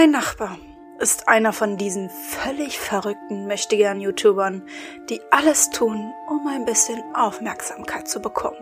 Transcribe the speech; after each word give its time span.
Mein 0.00 0.12
Nachbar 0.12 0.56
ist 0.98 1.28
einer 1.28 1.52
von 1.52 1.76
diesen 1.76 2.08
völlig 2.08 2.80
verrückten 2.80 3.46
mächtigen 3.46 4.00
YouTubern, 4.00 4.66
die 5.10 5.20
alles 5.30 5.68
tun, 5.68 6.14
um 6.26 6.46
ein 6.46 6.64
bisschen 6.64 7.02
Aufmerksamkeit 7.14 8.08
zu 8.08 8.22
bekommen. 8.22 8.56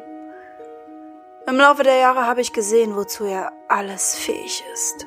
Im 1.46 1.55
Laufe 1.55 1.84
der 1.84 1.95
Jahre 1.95 2.27
habe 2.27 2.41
ich 2.41 2.52
gesehen, 2.52 2.96
wozu 2.96 3.23
er 3.23 3.52
alles 3.69 4.16
fähig 4.16 4.64
ist. 4.73 5.06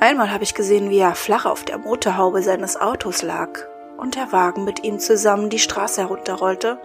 Einmal 0.00 0.32
habe 0.32 0.42
ich 0.42 0.54
gesehen, 0.54 0.88
wie 0.88 1.00
er 1.00 1.14
flach 1.14 1.44
auf 1.44 1.64
der 1.64 1.76
Motorhaube 1.76 2.40
seines 2.40 2.80
Autos 2.80 3.20
lag 3.20 3.58
und 3.98 4.14
der 4.14 4.32
Wagen 4.32 4.64
mit 4.64 4.84
ihm 4.84 4.98
zusammen 4.98 5.50
die 5.50 5.58
Straße 5.58 6.00
herunterrollte, 6.00 6.80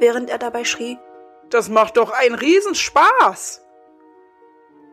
während 0.00 0.28
er 0.28 0.38
dabei 0.38 0.64
schrie, 0.64 0.98
das 1.50 1.68
macht 1.68 1.98
doch 1.98 2.10
einen 2.10 2.34
Riesenspaß! 2.34 3.62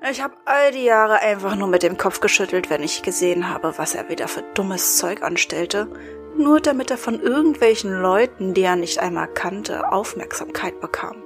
Ich 0.07 0.21
habe 0.21 0.35
all 0.45 0.71
die 0.71 0.85
Jahre 0.85 1.19
einfach 1.19 1.55
nur 1.55 1.67
mit 1.67 1.83
dem 1.83 1.97
Kopf 1.97 2.21
geschüttelt, 2.21 2.69
wenn 2.69 2.83
ich 2.83 3.03
gesehen 3.03 3.49
habe, 3.49 3.73
was 3.77 3.95
er 3.95 4.07
wieder 4.07 4.29
für 4.29 4.43
dummes 4.53 4.97
Zeug 4.97 5.23
anstellte, 5.23 5.89
nur 6.37 6.61
damit 6.61 6.89
er 6.89 6.97
von 6.97 7.19
irgendwelchen 7.19 7.91
Leuten, 7.91 8.53
die 8.53 8.61
er 8.61 8.77
nicht 8.77 8.99
einmal 8.99 9.27
kannte, 9.27 9.91
Aufmerksamkeit 9.91 10.79
bekam. 10.79 11.21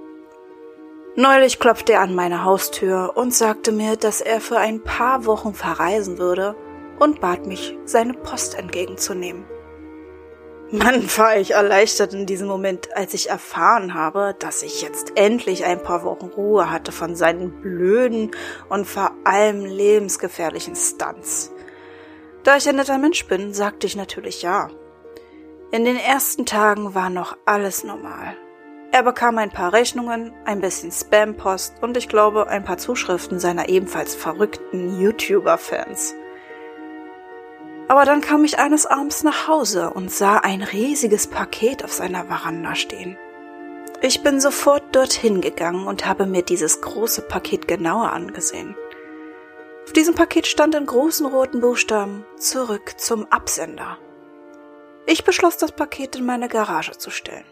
Neulich 1.15 1.59
klopfte 1.59 1.93
er 1.93 2.01
an 2.01 2.15
meine 2.15 2.43
Haustür 2.43 3.11
und 3.15 3.31
sagte 3.31 3.71
mir, 3.71 3.95
dass 3.95 4.21
er 4.21 4.41
für 4.41 4.57
ein 4.57 4.83
paar 4.83 5.27
Wochen 5.27 5.53
verreisen 5.53 6.17
würde 6.17 6.55
und 6.97 7.21
bat 7.21 7.45
mich, 7.45 7.77
seine 7.85 8.15
Post 8.15 8.57
entgegenzunehmen. 8.57 9.45
Mann, 10.73 11.07
war 11.17 11.37
ich 11.37 11.51
erleichtert 11.51 12.15
in 12.15 12.25
diesem 12.25 12.47
Moment, 12.47 12.97
als 12.97 13.13
ich 13.13 13.29
erfahren 13.29 13.93
habe, 13.93 14.35
dass 14.39 14.63
ich 14.63 14.81
jetzt 14.81 15.11
endlich 15.13 15.65
ein 15.65 15.83
paar 15.83 16.03
Wochen 16.03 16.25
Ruhe 16.25 16.71
hatte 16.71 16.91
von 16.91 17.15
seinen 17.15 17.61
blöden 17.61 18.31
und 18.69 18.85
vor 18.85 19.11
allem 19.23 19.65
lebensgefährlichen 19.65 20.75
Stunts. 20.75 21.51
Da 22.41 22.57
ich 22.57 22.67
ein 22.67 22.77
netter 22.77 22.97
Mensch 22.97 23.27
bin, 23.27 23.53
sagte 23.53 23.85
ich 23.85 23.95
natürlich 23.95 24.41
ja. 24.41 24.71
In 25.71 25.85
den 25.85 25.95
ersten 25.95 26.47
Tagen 26.47 26.95
war 26.95 27.11
noch 27.11 27.37
alles 27.45 27.83
normal. 27.83 28.35
Er 28.91 29.03
bekam 29.03 29.37
ein 29.37 29.51
paar 29.51 29.73
Rechnungen, 29.73 30.33
ein 30.43 30.59
bisschen 30.59 30.91
Spam-Post 30.91 31.83
und 31.83 31.97
ich 31.97 32.09
glaube 32.09 32.47
ein 32.47 32.63
paar 32.63 32.79
Zuschriften 32.79 33.39
seiner 33.39 33.69
ebenfalls 33.69 34.15
verrückten 34.15 34.99
YouTuber-Fans. 34.99 36.15
Aber 37.93 38.05
dann 38.05 38.21
kam 38.21 38.43
ich 38.43 38.57
eines 38.57 38.87
Abends 38.87 39.21
nach 39.21 39.47
Hause 39.47 39.91
und 39.91 40.09
sah 40.09 40.37
ein 40.37 40.63
riesiges 40.63 41.27
Paket 41.27 41.83
auf 41.83 41.93
seiner 41.93 42.25
Veranda 42.25 42.73
stehen. 42.73 43.19
Ich 44.01 44.23
bin 44.23 44.41
sofort 44.41 44.95
dorthin 44.95 45.41
gegangen 45.41 45.85
und 45.85 46.03
habe 46.07 46.25
mir 46.25 46.41
dieses 46.41 46.81
große 46.81 47.21
Paket 47.21 47.67
genauer 47.67 48.11
angesehen. 48.11 48.75
Auf 49.83 49.93
diesem 49.93 50.15
Paket 50.15 50.47
stand 50.47 50.73
in 50.73 50.87
großen 50.87 51.27
roten 51.27 51.61
Buchstaben 51.61 52.25
zurück 52.35 52.95
zum 52.97 53.31
Absender. 53.31 53.99
Ich 55.05 55.23
beschloss, 55.23 55.57
das 55.57 55.71
Paket 55.71 56.15
in 56.15 56.25
meine 56.25 56.47
Garage 56.47 56.97
zu 56.97 57.11
stellen. 57.11 57.45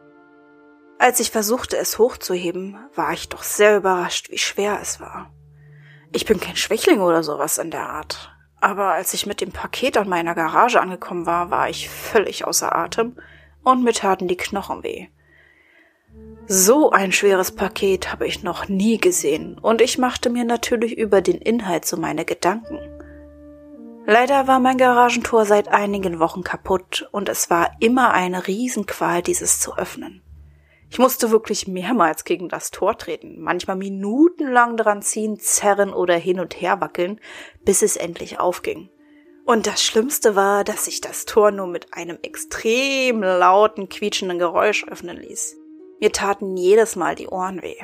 Als 0.98 1.20
ich 1.20 1.30
versuchte, 1.30 1.78
es 1.78 2.00
hochzuheben, 2.00 2.80
war 2.96 3.14
ich 3.14 3.30
doch 3.30 3.44
sehr 3.44 3.78
überrascht, 3.78 4.32
wie 4.32 4.40
schwer 4.40 4.80
es 4.82 5.00
war. 5.00 5.32
Ich 6.12 6.26
bin 6.26 6.40
kein 6.40 6.56
Schwächling 6.56 7.00
oder 7.00 7.22
sowas 7.22 7.60
in 7.60 7.70
der 7.70 7.88
Art 7.88 8.32
aber 8.62 8.94
als 8.94 9.14
ich 9.14 9.26
mit 9.26 9.42
dem 9.42 9.52
Paket 9.52 9.98
an 9.98 10.08
meiner 10.08 10.36
Garage 10.36 10.80
angekommen 10.80 11.26
war, 11.26 11.50
war 11.50 11.70
ich 11.70 11.90
völlig 11.90 12.46
außer 12.46 12.74
Atem 12.74 13.18
und 13.64 13.84
mir 13.84 13.94
taten 13.94 14.28
die 14.28 14.38
Knochen 14.38 14.84
weh. 14.84 15.08
So 16.48 16.92
ein 16.92 17.12
schweres 17.12 17.52
Paket 17.52 18.12
habe 18.12 18.28
ich 18.28 18.44
noch 18.44 18.68
nie 18.68 18.98
gesehen 18.98 19.58
und 19.58 19.82
ich 19.82 19.98
machte 19.98 20.30
mir 20.30 20.44
natürlich 20.44 20.98
über 20.98 21.22
den 21.22 21.38
Inhalt 21.38 21.86
so 21.86 21.98
meine 21.98 22.26
Gedanken. 22.26 22.80
Leider 24.06 24.48
war 24.48 24.60
mein 24.60 24.78
Garagentor 24.78 25.46
seit 25.46 25.68
einigen 25.68 26.20
Wochen 26.20 26.44
kaputt 26.44 27.08
und 27.12 27.30
es 27.30 27.50
war 27.50 27.72
immer 27.80 28.12
eine 28.12 28.48
Riesenqual, 28.48 29.22
dieses 29.22 29.60
zu 29.60 29.78
öffnen. 29.78 30.22
Ich 30.92 31.00
musste 31.00 31.32
wirklich 31.32 31.70
mehrmals 31.70 32.26
gegen 32.26 32.50
das 32.50 32.70
Tor 32.70 32.98
treten, 32.98 33.40
manchmal 33.40 33.78
minutenlang 33.78 34.76
dran 34.76 35.02
ziehen, 35.02 35.40
zerren 35.40 35.94
oder 35.94 36.16
hin 36.16 36.42
und 36.42 36.60
her 36.60 36.82
wackeln, 36.82 37.22
bis 37.64 37.82
es 37.82 37.96
endlich 37.96 38.42
aufging. 38.42 38.90
Und 39.46 39.68
das 39.68 39.82
Schlimmste 39.82 40.36
war, 40.36 40.66
dass 40.66 40.86
sich 40.86 41.00
das 41.00 41.24
Tor 41.24 41.52
nur 41.52 41.68
mit 41.68 41.94
einem 41.94 42.20
extrem 42.22 43.22
lauten, 43.24 43.88
quietschenden 43.88 44.38
Geräusch 44.38 44.86
öffnen 44.86 45.16
ließ. 45.16 45.56
Mir 46.02 46.12
taten 46.12 46.58
jedes 46.58 46.98
Mal 46.98 47.16
die 47.16 47.28
Ohren 47.28 47.62
weh. 47.62 47.78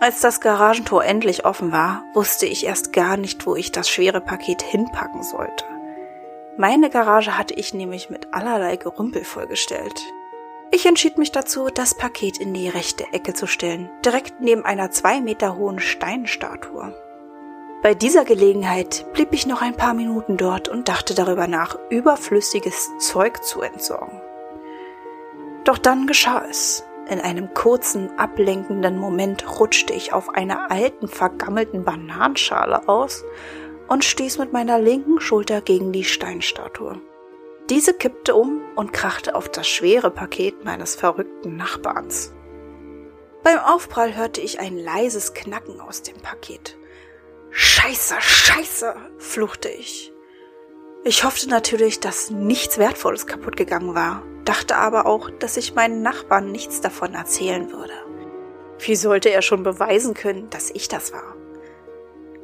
Als 0.00 0.22
das 0.22 0.40
Garagentor 0.40 1.04
endlich 1.04 1.44
offen 1.44 1.72
war, 1.72 2.04
wusste 2.14 2.46
ich 2.46 2.64
erst 2.64 2.94
gar 2.94 3.18
nicht, 3.18 3.44
wo 3.46 3.54
ich 3.54 3.70
das 3.70 3.90
schwere 3.90 4.22
Paket 4.22 4.62
hinpacken 4.62 5.22
sollte. 5.22 5.64
Meine 6.56 6.88
Garage 6.88 7.36
hatte 7.36 7.52
ich 7.52 7.74
nämlich 7.74 8.08
mit 8.08 8.32
allerlei 8.32 8.76
Gerümpel 8.76 9.24
vollgestellt. 9.24 10.00
Ich 10.70 10.84
entschied 10.84 11.16
mich 11.16 11.32
dazu, 11.32 11.68
das 11.72 11.96
Paket 11.96 12.38
in 12.38 12.52
die 12.52 12.68
rechte 12.68 13.04
Ecke 13.12 13.32
zu 13.32 13.46
stellen, 13.46 13.90
direkt 14.04 14.40
neben 14.40 14.64
einer 14.64 14.90
zwei 14.90 15.20
Meter 15.20 15.56
hohen 15.56 15.80
Steinstatue. 15.80 16.94
Bei 17.82 17.94
dieser 17.94 18.24
Gelegenheit 18.24 19.06
blieb 19.14 19.32
ich 19.32 19.46
noch 19.46 19.62
ein 19.62 19.74
paar 19.74 19.94
Minuten 19.94 20.36
dort 20.36 20.68
und 20.68 20.88
dachte 20.88 21.14
darüber 21.14 21.46
nach, 21.46 21.78
überflüssiges 21.90 22.90
Zeug 22.98 23.42
zu 23.42 23.62
entsorgen. 23.62 24.20
Doch 25.64 25.78
dann 25.78 26.06
geschah 26.06 26.44
es. 26.48 26.84
In 27.08 27.20
einem 27.20 27.54
kurzen, 27.54 28.10
ablenkenden 28.18 28.98
Moment 28.98 29.58
rutschte 29.58 29.94
ich 29.94 30.12
auf 30.12 30.28
einer 30.34 30.70
alten, 30.70 31.08
vergammelten 31.08 31.84
Bananenschale 31.84 32.86
aus 32.88 33.24
und 33.86 34.04
stieß 34.04 34.38
mit 34.38 34.52
meiner 34.52 34.78
linken 34.78 35.20
Schulter 35.20 35.62
gegen 35.62 35.92
die 35.92 36.04
Steinstatue. 36.04 37.00
Diese 37.70 37.92
kippte 37.92 38.34
um 38.34 38.62
und 38.76 38.92
krachte 38.92 39.34
auf 39.34 39.50
das 39.50 39.68
schwere 39.68 40.10
Paket 40.10 40.64
meines 40.64 40.94
verrückten 40.94 41.56
Nachbarns. 41.56 42.32
Beim 43.44 43.58
Aufprall 43.58 44.16
hörte 44.16 44.40
ich 44.40 44.58
ein 44.58 44.78
leises 44.78 45.34
Knacken 45.34 45.80
aus 45.80 46.02
dem 46.02 46.16
Paket. 46.16 46.78
Scheiße, 47.50 48.14
scheiße, 48.20 48.94
fluchte 49.18 49.68
ich. 49.68 50.12
Ich 51.04 51.24
hoffte 51.24 51.48
natürlich, 51.48 52.00
dass 52.00 52.30
nichts 52.30 52.78
Wertvolles 52.78 53.26
kaputt 53.26 53.56
gegangen 53.56 53.94
war, 53.94 54.22
dachte 54.44 54.76
aber 54.76 55.06
auch, 55.06 55.30
dass 55.30 55.56
ich 55.56 55.74
meinen 55.74 56.02
Nachbarn 56.02 56.50
nichts 56.50 56.80
davon 56.80 57.14
erzählen 57.14 57.70
würde. 57.70 57.92
Wie 58.78 58.96
sollte 58.96 59.30
er 59.30 59.42
schon 59.42 59.62
beweisen 59.62 60.14
können, 60.14 60.48
dass 60.50 60.70
ich 60.70 60.88
das 60.88 61.12
war? 61.12 61.36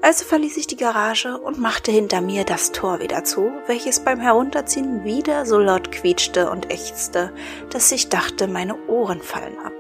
Also 0.05 0.27
verließ 0.27 0.59
ich 0.59 0.67
die 0.67 0.77
Garage 0.77 1.39
und 1.39 1.59
machte 1.59 1.91
hinter 1.91 2.21
mir 2.21 2.45
das 2.45 2.73
Tor 2.73 3.01
wieder 3.01 3.25
zu, 3.25 3.51
welches 3.67 4.01
beim 4.01 4.21
Herunterziehen 4.21 5.03
wieder 5.03 5.47
so 5.47 5.59
laut 5.59 5.91
quietschte 5.93 6.51
und 6.51 6.71
ächzte, 6.71 7.33
dass 7.71 7.91
ich 7.91 8.11
dachte, 8.11 8.47
meine 8.47 8.77
Ohren 8.87 9.23
fallen 9.23 9.59
ab. 9.65 9.73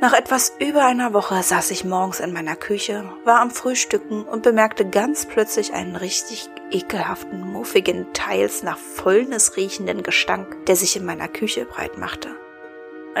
Nach 0.00 0.12
etwas 0.12 0.54
über 0.60 0.84
einer 0.84 1.12
Woche 1.12 1.42
saß 1.42 1.72
ich 1.72 1.84
morgens 1.84 2.20
in 2.20 2.32
meiner 2.32 2.54
Küche, 2.54 3.12
war 3.24 3.40
am 3.40 3.50
Frühstücken 3.50 4.22
und 4.22 4.44
bemerkte 4.44 4.88
ganz 4.88 5.26
plötzlich 5.26 5.72
einen 5.72 5.96
richtig 5.96 6.48
ekelhaften, 6.70 7.40
muffigen, 7.50 8.06
teils 8.12 8.62
nach 8.62 8.78
Fäulnis 8.78 9.56
riechenden 9.56 10.04
Gestank, 10.04 10.64
der 10.66 10.76
sich 10.76 10.94
in 10.94 11.04
meiner 11.04 11.26
Küche 11.26 11.64
breit 11.64 11.98
machte. 11.98 12.28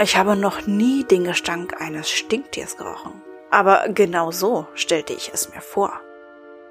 Ich 0.00 0.16
habe 0.16 0.36
noch 0.36 0.68
nie 0.68 1.02
den 1.02 1.24
Gestank 1.24 1.80
eines 1.80 2.08
Stinktiers 2.08 2.76
gerochen. 2.76 3.20
Aber 3.50 3.88
genau 3.88 4.30
so 4.30 4.66
stellte 4.74 5.12
ich 5.12 5.30
es 5.34 5.52
mir 5.52 5.60
vor. 5.60 6.00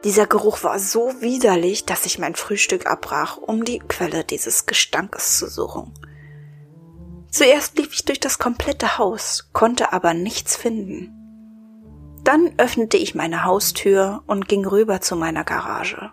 Dieser 0.06 0.28
Geruch 0.28 0.64
war 0.64 0.80
so 0.80 1.14
widerlich, 1.20 1.86
dass 1.86 2.06
ich 2.06 2.20
mein 2.20 2.36
Frühstück 2.36 2.86
abbrach, 2.86 3.38
um 3.38 3.66
die 3.66 3.80
Quelle 3.80 4.24
dieses 4.24 4.66
Gestankes 4.66 5.38
zu 5.38 5.48
suchen. 5.48 5.94
Zuerst 7.30 7.78
lief 7.78 7.94
ich 7.94 8.06
durch 8.06 8.20
das 8.20 8.40
komplette 8.40 8.98
Haus, 8.98 9.50
konnte 9.52 9.92
aber 9.92 10.14
nichts 10.14 10.56
finden. 10.56 11.14
Dann 12.24 12.54
öffnete 12.58 12.98
ich 12.98 13.14
meine 13.14 13.44
Haustür 13.44 14.24
und 14.26 14.48
ging 14.48 14.66
rüber 14.66 15.02
zu 15.02 15.16
meiner 15.16 15.44
Garage. 15.44 16.12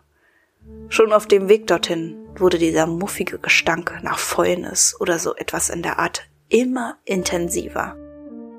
Schon 0.89 1.13
auf 1.13 1.27
dem 1.27 1.49
Weg 1.49 1.67
dorthin 1.69 2.17
wurde 2.37 2.59
dieser 2.59 2.87
muffige 2.87 3.39
Gestank 3.39 4.01
nach 4.03 4.19
Fäulnis 4.19 4.97
oder 5.01 5.19
so 5.19 5.35
etwas 5.37 5.71
in 5.71 5.83
der 5.83 5.99
Art 5.99 6.23
immer 6.49 6.99
intensiver. 7.05 7.97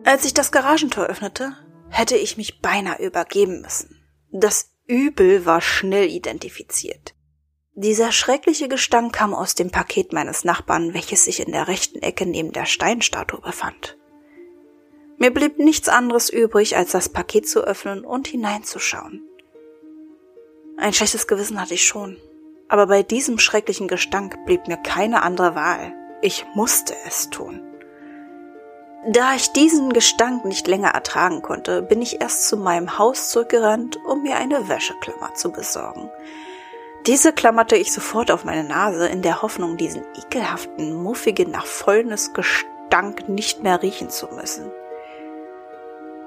Als 0.03 0.25
ich 0.25 0.33
das 0.33 0.51
Garagentor 0.51 1.05
öffnete, 1.05 1.53
hätte 1.89 2.17
ich 2.17 2.37
mich 2.37 2.61
beinahe 2.61 3.01
übergeben 3.03 3.61
müssen. 3.61 4.01
Das 4.31 4.71
Übel 4.85 5.45
war 5.45 5.61
schnell 5.61 6.09
identifiziert. 6.09 7.13
Dieser 7.73 8.11
schreckliche 8.11 8.67
Gestank 8.67 9.13
kam 9.13 9.33
aus 9.33 9.53
dem 9.53 9.69
Paket 9.69 10.11
meines 10.11 10.43
Nachbarn, 10.43 10.93
welches 10.93 11.25
sich 11.25 11.39
in 11.39 11.51
der 11.51 11.67
rechten 11.67 12.01
Ecke 12.01 12.25
neben 12.25 12.51
der 12.51 12.65
Steinstatue 12.65 13.39
befand. 13.39 13.97
Mir 15.19 15.31
blieb 15.31 15.59
nichts 15.59 15.89
anderes 15.89 16.29
übrig, 16.29 16.75
als 16.75 16.91
das 16.91 17.09
Paket 17.09 17.47
zu 17.47 17.61
öffnen 17.61 18.03
und 18.03 18.27
hineinzuschauen. 18.27 19.23
Ein 20.77 20.93
schlechtes 20.93 21.27
Gewissen 21.27 21.59
hatte 21.59 21.73
ich 21.73 21.85
schon, 21.85 22.17
aber 22.67 22.87
bei 22.87 23.03
diesem 23.03 23.39
schrecklichen 23.39 23.87
Gestank 23.87 24.45
blieb 24.45 24.67
mir 24.67 24.77
keine 24.77 25.21
andere 25.21 25.55
Wahl. 25.55 25.93
Ich 26.21 26.45
musste 26.55 26.95
es 27.05 27.29
tun. 27.29 27.66
Da 29.09 29.35
ich 29.35 29.53
diesen 29.53 29.93
Gestank 29.93 30.43
nicht 30.43 30.67
länger 30.67 30.89
ertragen 30.89 31.41
konnte, 31.41 31.81
bin 31.81 32.01
ich 32.01 32.19
erst 32.19 32.45
zu 32.49 32.57
meinem 32.57 32.97
Haus 32.97 33.29
zurückgerannt, 33.29 33.97
um 34.05 34.23
mir 34.23 34.35
eine 34.35 34.67
Wäscheklammer 34.67 35.33
zu 35.33 35.53
besorgen. 35.53 36.09
Diese 37.05 37.31
klammerte 37.31 37.77
ich 37.77 37.93
sofort 37.93 38.31
auf 38.31 38.43
meine 38.43 38.65
Nase 38.65 39.07
in 39.07 39.21
der 39.21 39.41
Hoffnung, 39.41 39.77
diesen 39.77 40.03
ekelhaften, 40.13 40.93
muffigen, 40.93 41.51
nach 41.51 41.65
Fäulnisgestank 41.65 43.29
nicht 43.29 43.63
mehr 43.63 43.81
riechen 43.81 44.09
zu 44.09 44.27
müssen. 44.35 44.69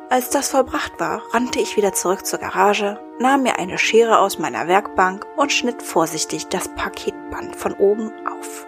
Als 0.08 0.30
das 0.30 0.48
vollbracht 0.48 0.98
war, 0.98 1.22
rannte 1.34 1.60
ich 1.60 1.76
wieder 1.76 1.92
zurück 1.92 2.24
zur 2.24 2.38
Garage, 2.38 2.98
nahm 3.18 3.42
mir 3.42 3.58
eine 3.58 3.76
Schere 3.76 4.20
aus 4.20 4.38
meiner 4.38 4.68
Werkbank 4.68 5.26
und 5.36 5.52
schnitt 5.52 5.82
vorsichtig 5.82 6.48
das 6.48 6.68
Paketband 6.76 7.56
von 7.56 7.74
oben 7.74 8.10
auf. 8.26 8.66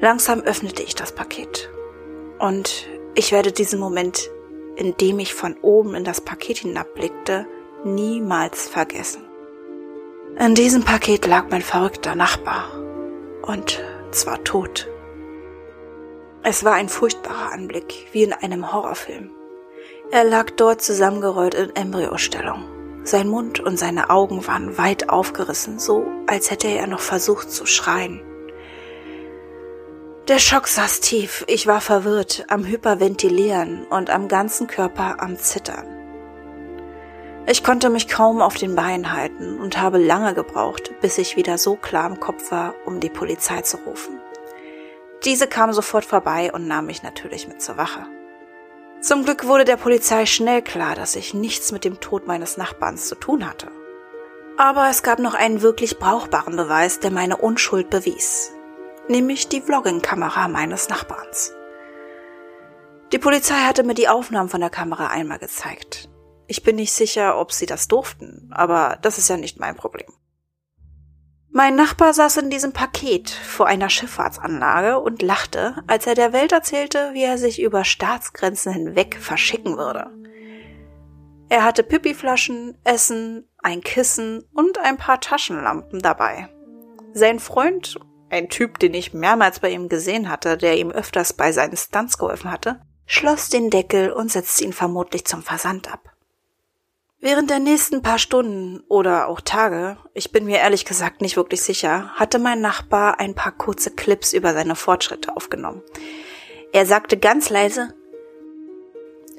Langsam 0.00 0.42
öffnete 0.42 0.82
ich 0.82 0.94
das 0.94 1.12
Paket. 1.12 1.70
Und 2.44 2.86
ich 3.14 3.32
werde 3.32 3.52
diesen 3.52 3.80
Moment, 3.80 4.30
in 4.76 4.94
dem 4.98 5.18
ich 5.18 5.32
von 5.32 5.56
oben 5.62 5.94
in 5.94 6.04
das 6.04 6.20
Paket 6.20 6.58
hinabblickte, 6.58 7.46
niemals 7.84 8.68
vergessen. 8.68 9.22
In 10.38 10.54
diesem 10.54 10.82
Paket 10.82 11.26
lag 11.26 11.46
mein 11.48 11.62
verrückter 11.62 12.14
Nachbar. 12.14 12.66
Und 13.46 13.82
zwar 14.10 14.44
tot. 14.44 14.90
Es 16.42 16.66
war 16.66 16.74
ein 16.74 16.90
furchtbarer 16.90 17.50
Anblick, 17.50 18.08
wie 18.12 18.24
in 18.24 18.34
einem 18.34 18.74
Horrorfilm. 18.74 19.30
Er 20.10 20.24
lag 20.24 20.50
dort 20.50 20.82
zusammengerollt 20.82 21.54
in 21.54 21.74
Embryostellung. 21.74 22.64
Sein 23.04 23.28
Mund 23.28 23.60
und 23.60 23.78
seine 23.78 24.10
Augen 24.10 24.46
waren 24.46 24.76
weit 24.76 25.08
aufgerissen, 25.08 25.78
so 25.78 26.06
als 26.26 26.50
hätte 26.50 26.68
er 26.68 26.88
noch 26.88 27.00
versucht 27.00 27.50
zu 27.50 27.64
schreien. 27.64 28.20
Der 30.28 30.38
Schock 30.38 30.68
saß 30.68 31.00
tief, 31.00 31.44
ich 31.48 31.66
war 31.66 31.82
verwirrt, 31.82 32.46
am 32.48 32.64
Hyperventilieren 32.64 33.84
und 33.84 34.08
am 34.08 34.26
ganzen 34.26 34.66
Körper 34.66 35.16
am 35.18 35.36
Zittern. 35.36 35.86
Ich 37.46 37.62
konnte 37.62 37.90
mich 37.90 38.08
kaum 38.08 38.40
auf 38.40 38.54
den 38.54 38.74
Beinen 38.74 39.12
halten 39.12 39.60
und 39.60 39.78
habe 39.78 39.98
lange 39.98 40.32
gebraucht, 40.32 40.92
bis 41.02 41.18
ich 41.18 41.36
wieder 41.36 41.58
so 41.58 41.76
klar 41.76 42.08
im 42.08 42.20
Kopf 42.20 42.50
war, 42.50 42.74
um 42.86 43.00
die 43.00 43.10
Polizei 43.10 43.60
zu 43.60 43.76
rufen. 43.86 44.18
Diese 45.26 45.46
kam 45.46 45.74
sofort 45.74 46.06
vorbei 46.06 46.50
und 46.54 46.66
nahm 46.66 46.86
mich 46.86 47.02
natürlich 47.02 47.46
mit 47.46 47.60
zur 47.60 47.76
Wache. 47.76 48.06
Zum 49.02 49.26
Glück 49.26 49.46
wurde 49.46 49.66
der 49.66 49.76
Polizei 49.76 50.24
schnell 50.24 50.62
klar, 50.62 50.94
dass 50.94 51.16
ich 51.16 51.34
nichts 51.34 51.70
mit 51.70 51.84
dem 51.84 52.00
Tod 52.00 52.26
meines 52.26 52.56
Nachbarns 52.56 53.08
zu 53.08 53.14
tun 53.14 53.46
hatte. 53.46 53.70
Aber 54.56 54.88
es 54.88 55.02
gab 55.02 55.18
noch 55.18 55.34
einen 55.34 55.60
wirklich 55.60 55.98
brauchbaren 55.98 56.56
Beweis, 56.56 56.98
der 56.98 57.10
meine 57.10 57.36
Unschuld 57.36 57.90
bewies, 57.90 58.54
nämlich 59.08 59.48
die 59.48 59.60
Vlogging-Kamera 59.60 60.48
meines 60.48 60.88
Nachbarns. 60.88 61.52
Die 63.12 63.18
Polizei 63.18 63.54
hatte 63.54 63.84
mir 63.84 63.94
die 63.94 64.08
Aufnahmen 64.08 64.48
von 64.48 64.60
der 64.60 64.70
Kamera 64.70 65.08
einmal 65.08 65.38
gezeigt. 65.38 66.08
Ich 66.46 66.62
bin 66.62 66.76
nicht 66.76 66.92
sicher, 66.92 67.38
ob 67.38 67.52
sie 67.52 67.66
das 67.66 67.88
durften, 67.88 68.50
aber 68.52 68.98
das 69.02 69.18
ist 69.18 69.28
ja 69.28 69.36
nicht 69.36 69.58
mein 69.60 69.76
Problem. 69.76 70.08
Mein 71.50 71.76
Nachbar 71.76 72.12
saß 72.12 72.38
in 72.38 72.50
diesem 72.50 72.72
Paket 72.72 73.30
vor 73.30 73.68
einer 73.68 73.88
Schifffahrtsanlage 73.88 74.98
und 74.98 75.22
lachte, 75.22 75.76
als 75.86 76.06
er 76.08 76.16
der 76.16 76.32
Welt 76.32 76.50
erzählte, 76.50 77.10
wie 77.12 77.22
er 77.22 77.38
sich 77.38 77.62
über 77.62 77.84
Staatsgrenzen 77.84 78.72
hinweg 78.72 79.16
verschicken 79.20 79.78
würde. 79.78 80.10
Er 81.48 81.62
hatte 81.62 81.84
Pipiflaschen, 81.84 82.76
Essen, 82.82 83.48
ein 83.58 83.82
Kissen 83.82 84.42
und 84.52 84.78
ein 84.78 84.96
paar 84.96 85.20
Taschenlampen 85.20 86.00
dabei. 86.00 86.48
Sein 87.12 87.38
Freund, 87.38 88.00
ein 88.30 88.48
Typ, 88.48 88.78
den 88.78 88.94
ich 88.94 89.14
mehrmals 89.14 89.60
bei 89.60 89.70
ihm 89.70 89.88
gesehen 89.88 90.28
hatte, 90.28 90.56
der 90.56 90.76
ihm 90.76 90.90
öfters 90.90 91.32
bei 91.32 91.52
seinen 91.52 91.76
Stunts 91.76 92.18
geholfen 92.18 92.50
hatte, 92.50 92.80
schloss 93.06 93.48
den 93.48 93.70
Deckel 93.70 94.12
und 94.12 94.32
setzte 94.32 94.64
ihn 94.64 94.72
vermutlich 94.72 95.24
zum 95.24 95.42
Versand 95.42 95.92
ab. 95.92 96.14
Während 97.20 97.48
der 97.48 97.58
nächsten 97.58 98.02
paar 98.02 98.18
Stunden 98.18 98.80
oder 98.88 99.28
auch 99.28 99.40
Tage, 99.40 99.96
ich 100.12 100.30
bin 100.30 100.44
mir 100.44 100.58
ehrlich 100.58 100.84
gesagt 100.84 101.22
nicht 101.22 101.36
wirklich 101.36 101.62
sicher, 101.62 102.10
hatte 102.16 102.38
mein 102.38 102.60
Nachbar 102.60 103.18
ein 103.18 103.34
paar 103.34 103.52
kurze 103.52 103.90
Clips 103.90 104.34
über 104.34 104.52
seine 104.52 104.76
Fortschritte 104.76 105.34
aufgenommen. 105.34 105.82
Er 106.72 106.84
sagte 106.84 107.16
ganz 107.16 107.48
leise, 107.48 107.94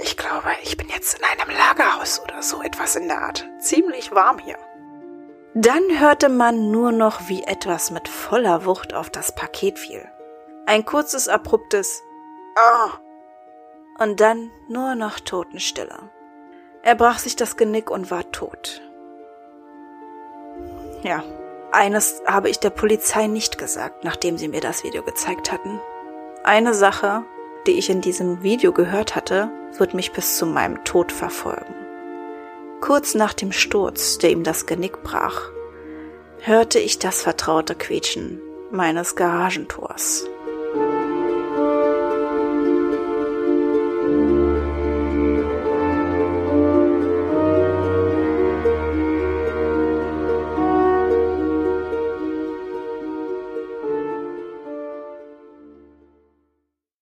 ich 0.02 0.18
glaube, 0.18 0.50
ich 0.64 0.78
bin 0.78 0.90
jetzt 0.90 1.20
in 1.20 1.24
einem 1.26 1.56
Lagerhaus 1.56 2.22
oder 2.24 2.42
so 2.42 2.62
etwas 2.64 2.96
in 2.96 3.08
der 3.08 3.22
Art. 3.22 3.48
Ziemlich 3.60 4.12
warm 4.12 4.40
hier. 4.40 4.58
Dann 5.58 5.84
hörte 6.02 6.28
man 6.28 6.70
nur 6.70 6.92
noch, 6.92 7.30
wie 7.30 7.44
etwas 7.44 7.90
mit 7.90 8.10
voller 8.10 8.66
Wucht 8.66 8.94
auf 8.94 9.10
das 9.10 9.34
Paket 9.34 9.80
fiel. 9.80 10.06
Ein 10.66 10.84
kurzes, 10.84 11.30
abruptes 11.30 12.04
Ah! 12.58 12.90
Und 13.98 14.20
dann 14.20 14.52
nur 14.68 14.96
noch 14.96 15.18
Totenstille. 15.22 16.10
Er 16.84 16.96
brach 16.96 17.20
sich 17.20 17.38
das 17.38 17.56
Genick 17.56 17.90
und 17.90 18.12
war 18.12 18.30
tot. 18.34 18.82
Ja, 21.04 21.24
eines 21.72 22.22
habe 22.26 22.50
ich 22.50 22.60
der 22.60 22.72
Polizei 22.72 23.28
nicht 23.28 23.58
gesagt, 23.58 24.04
nachdem 24.04 24.38
sie 24.38 24.50
mir 24.50 24.60
das 24.60 24.84
Video 24.84 25.04
gezeigt 25.04 25.54
hatten. 25.54 25.80
Eine 26.44 26.74
Sache, 26.74 27.24
die 27.66 27.78
ich 27.78 27.90
in 27.90 28.02
diesem 28.02 28.44
Video 28.44 28.74
gehört 28.74 29.16
hatte, 29.16 29.50
wird 29.78 29.94
mich 29.94 30.12
bis 30.12 30.36
zu 30.36 30.46
meinem 30.46 30.84
Tod 30.84 31.14
verfolgen. 31.14 31.85
Kurz 32.82 33.16
nach 33.16 33.34
dem 33.34 33.52
Sturz, 33.52 34.18
der 34.18 34.32
ihm 34.32 34.44
das 34.44 34.66
Genick 34.66 35.02
brach, 35.04 35.50
hörte 36.42 36.80
ich 36.80 37.00
das 37.00 37.22
vertraute 37.22 37.76
Quietschen 37.76 38.42
meines 38.72 39.16
Garagentors. 39.16 40.26